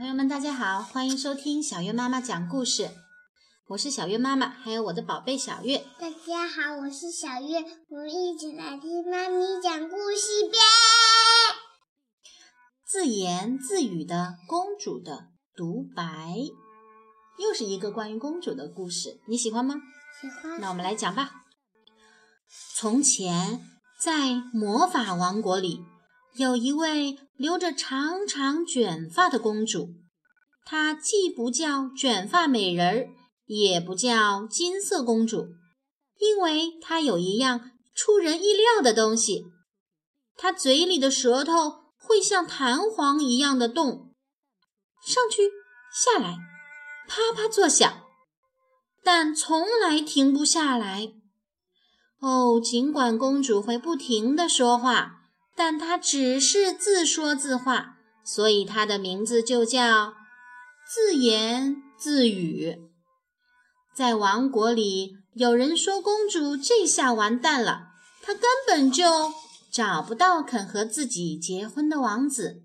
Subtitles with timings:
[0.00, 2.88] 朋友们，大家好，欢迎收听小月妈妈讲故事。
[3.66, 5.84] 我是小月妈妈，还有我的宝贝小月。
[5.98, 7.58] 大家好，我是小月，
[7.90, 10.56] 我们一起来听妈咪讲故事呗。
[12.82, 16.34] 自言自语的公主的独白，
[17.38, 19.74] 又是一个关于公主的故事，你喜欢吗？
[20.22, 20.58] 喜欢。
[20.62, 21.30] 那我们来讲吧。
[22.74, 23.60] 从前，
[24.00, 25.84] 在魔法王国里，
[26.34, 29.94] 有一位留着长长卷发的公主，
[30.64, 33.08] 她既不叫卷发美人儿。
[33.52, 35.48] 也不叫金色公主，
[36.20, 39.46] 因为她有一样出人意料的东西，
[40.36, 44.14] 她嘴里的舌头会像弹簧一样的动，
[45.04, 45.50] 上去
[45.92, 46.36] 下来，
[47.08, 47.92] 啪啪作响，
[49.02, 51.14] 但从来停不下来。
[52.20, 55.19] 哦，尽管公主会不停地说话，
[55.62, 60.14] 但她只是自说自话，所以她的名字就叫
[60.90, 62.78] 自言自语。
[63.94, 67.88] 在王国里，有人说公主这下完蛋了，
[68.22, 69.04] 她根本就
[69.70, 72.62] 找不到肯和自己结婚的王子，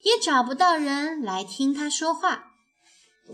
[0.00, 2.52] 也找不到人来听她说话。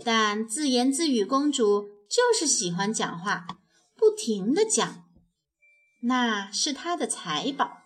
[0.03, 3.47] 但自言自语公主就是喜欢讲话，
[3.95, 5.05] 不停地讲，
[6.01, 7.77] 那是她的财宝。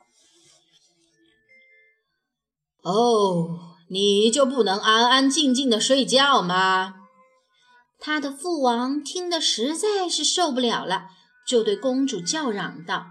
[2.86, 6.94] 哦，你就不能安安静静的睡觉吗？
[8.00, 11.08] 他的父王听得实在是受不了了，
[11.47, 13.08] 就对公主叫嚷道：“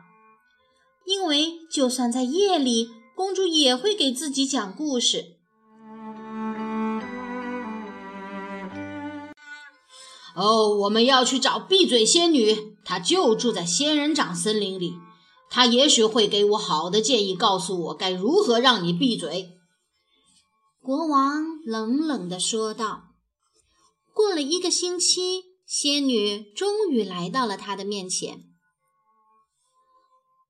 [1.05, 5.25] 因为就算在夜里，公主也会给自己讲故事。”
[10.37, 14.95] 哦，我们要去找闭嘴仙女，她就住在仙人掌森林里，
[15.51, 19.51] 她也许会给我好的建议，告诉我该如何让你闭嘴。”
[20.85, 23.05] 国王冷冷地说道。
[24.13, 28.43] 过了一个星期，仙女终于来到了他的面前。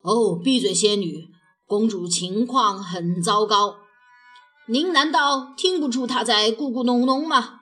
[0.02, 1.28] 哦，闭嘴，仙女！
[1.66, 3.76] 公主情况很糟糕，
[4.66, 7.60] 您难道听不出她在咕咕哝哝吗？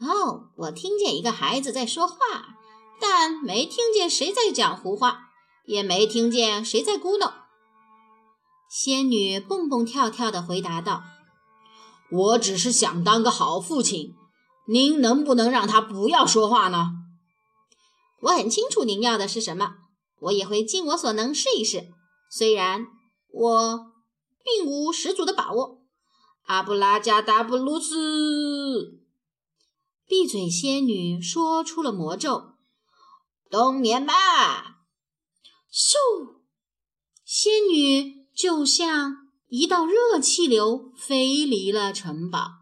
[0.00, 2.16] 哦，我听见一个孩子在说话，
[3.00, 5.28] 但没听见谁在讲胡话，
[5.66, 7.32] 也没听见谁在咕哝。
[8.68, 11.04] 仙女蹦蹦跳跳地回答道
[12.16, 14.14] ：“我只是想当个好父亲。”
[14.66, 16.92] 您能不能让他不要说话呢？
[18.22, 19.74] 我很清楚您要的是什么，
[20.20, 21.92] 我也会尽我所能试一试，
[22.30, 22.86] 虽然
[23.28, 23.92] 我
[24.42, 25.82] 并无十足的把握。
[26.46, 29.02] 阿布拉加达布鲁斯，
[30.06, 32.54] 闭嘴仙女说出了魔咒
[33.50, 34.78] ：“冬眠吧！”
[35.70, 35.96] 咻，
[37.22, 39.23] 仙女就像
[39.56, 42.54] 一道热气流飞离了城堡。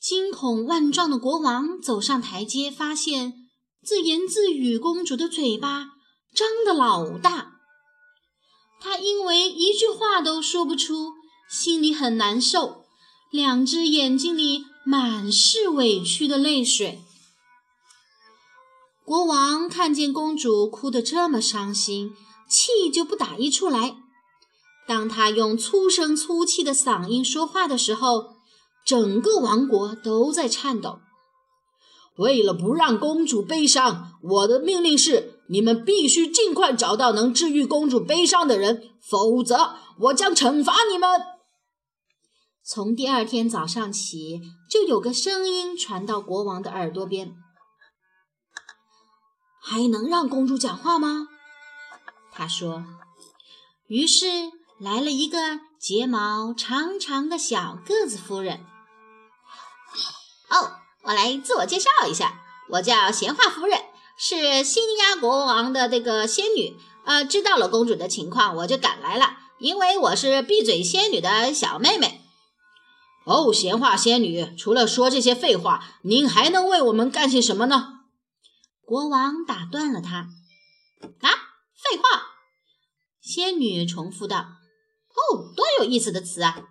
[0.00, 3.48] 惊恐万状的国王走上台阶，发现
[3.80, 5.90] 自言自语公主的嘴巴
[6.34, 7.60] 张得老大。
[8.80, 11.12] 他因为一句话都说不出，
[11.48, 12.86] 心里很难受，
[13.30, 17.04] 两只眼睛里满是委屈的泪水。
[19.04, 22.16] 国王看见公主哭得这么伤心，
[22.48, 23.96] 气就不打一处来。
[24.86, 28.36] 当他用粗声粗气的嗓音说话的时候，
[28.86, 31.00] 整个王国都在颤抖。
[32.16, 41.08] 为了不让公主悲伤，我的命令是：你们必须尽快找到能治愈公主悲伤的人，否则我将惩罚你们。
[42.64, 47.36] 从第二天早上起，就有个声音传到国王的耳朵边
[49.62, 51.28] ：“还能让公主讲话吗？”
[52.38, 52.84] 他说。
[53.88, 54.26] 于是
[54.78, 58.64] 来了一个睫毛长长的小个子夫人。
[60.48, 63.80] 哦，我来自我介绍一下，我叫闲话夫人，
[64.16, 66.76] 是新亚国王的这个仙女。
[67.04, 72.20] 呃，知道了公主的情况，我就赶来了，因为我是闭嘴仙女的小妹妹。
[73.24, 77.94] 哦，闲话仙女，除了说这些废话，您还能为我们干些什么呢？
[78.84, 80.28] 国王打断了他。
[81.20, 81.30] 啊，
[81.90, 82.34] 废话！
[83.20, 84.36] 仙女重复道。
[84.38, 86.64] 哦，多有意思的词啊！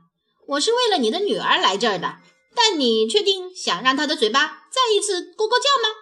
[0.47, 2.19] 我是为了你的女儿来这儿的。
[2.55, 5.95] 但你确定想让她的嘴巴再一次咕咕叫吗？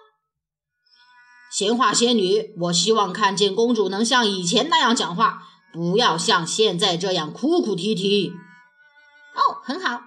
[1.52, 8.34] 闲话仙女，我希望看见公主能像以前那样讲话，不要像现在这样哭哭啼啼。
[9.36, 10.02] 哦，很好，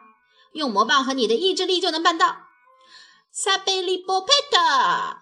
[0.52, 2.46] 用魔棒和你的意志力就能办到。
[3.30, 5.18] 萨贝利波佩特，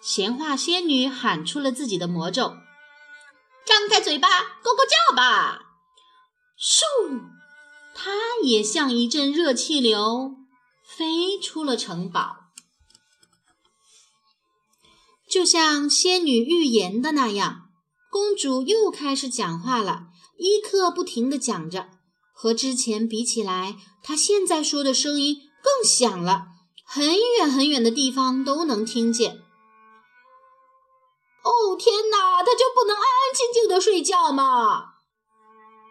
[0.00, 2.54] 闲话仙女喊出了自己的魔咒，
[3.70, 5.60] 张开嘴巴，咕咕叫吧。
[6.58, 6.82] 咻！
[7.94, 8.10] 它
[8.42, 10.34] 也像一阵热气流，
[10.84, 12.50] 飞出了城堡。
[15.30, 17.68] 就像仙女预言的那样，
[18.10, 21.90] 公主又开始讲话了，一刻不停地讲着。
[22.34, 26.46] 和之前比起来，她现在说的声音更响了，
[26.84, 27.06] 很
[27.38, 29.42] 远很远的地方都能听见。
[31.42, 32.42] 哦，天哪！
[32.42, 34.94] 他就不能安安静静的睡觉吗？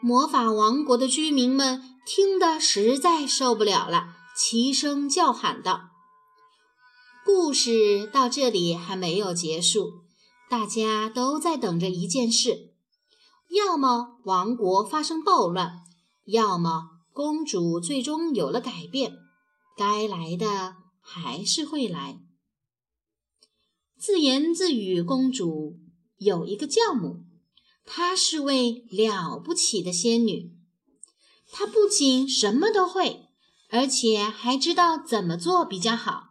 [0.01, 5.89] 魔法王国的居民们听得实在受不了了，齐声叫喊道。
[7.25, 10.01] 故事到这里还没有结束，
[10.49, 12.73] 大家都在等着一件事：
[13.49, 15.79] 要么王国发生暴乱，
[16.25, 19.17] 要么公主最终有了改变。
[19.77, 22.19] 该来的还是会来。
[23.99, 25.77] 自言自语公主
[26.19, 27.25] 有一个教母，
[27.85, 30.53] 她是位了不起的仙女。
[31.51, 33.27] 她不仅什么都会，
[33.69, 36.29] 而且还知道怎么做比较好。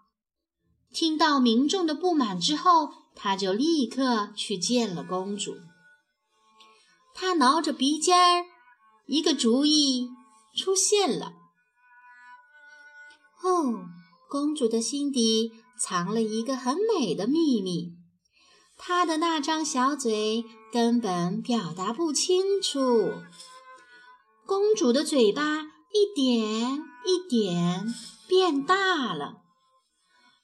[0.95, 5.59] 听到民众的不满之后，他就立刻去见了公主。
[7.15, 8.47] 他挠着鼻尖儿，
[9.07, 10.09] 一个主意
[10.57, 11.35] 出现了。
[13.43, 13.91] 哦，
[14.31, 17.93] 公主的心底藏了一个很美的秘密，
[18.77, 23.13] 她的那张小嘴根本表达不清楚。
[24.47, 27.95] 公主的嘴巴一点一点
[28.27, 29.43] 变大了。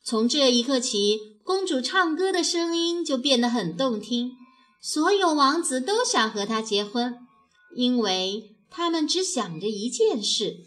[0.05, 4.33] 从这一刻起，公主唱歌的声音就变得很动听，
[4.83, 7.19] 所有王子都想和她结婚，
[7.75, 10.59] 因为他们只想着一件事：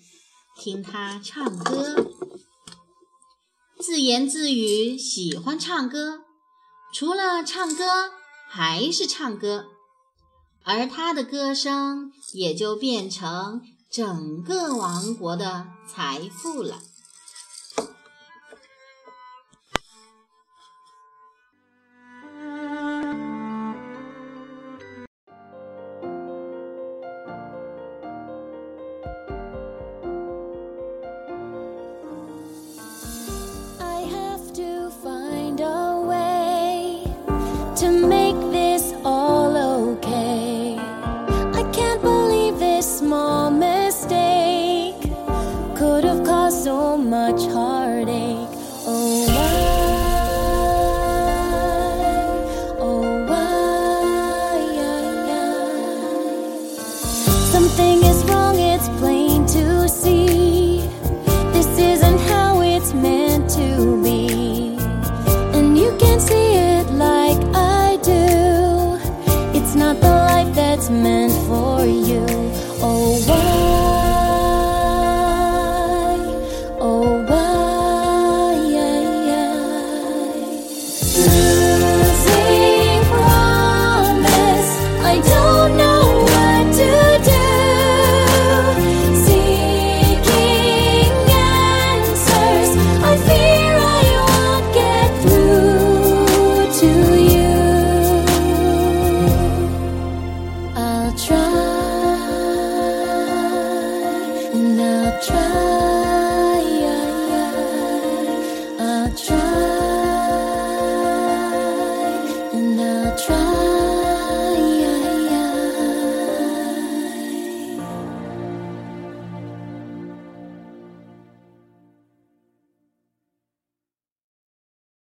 [0.59, 2.11] 听她唱歌。
[3.79, 6.21] 自言自语，喜欢唱歌，
[6.91, 7.85] 除了唱歌
[8.49, 9.65] 还是唱歌，
[10.63, 16.79] 而他的歌声也就变成整个王国的财富了。